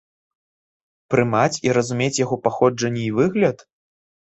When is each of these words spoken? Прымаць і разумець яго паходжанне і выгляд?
Прымаць 1.15 1.57
і 1.67 1.77
разумець 1.79 2.21
яго 2.25 2.41
паходжанне 2.49 3.01
і 3.13 3.15
выгляд? 3.21 3.57